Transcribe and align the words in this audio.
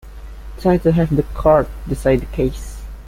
Try 0.59 0.79
to 0.79 0.93
have 0.93 1.15
the 1.15 1.21
court 1.21 1.69
decide 1.87 2.21
the 2.21 2.25
case. 2.25 2.81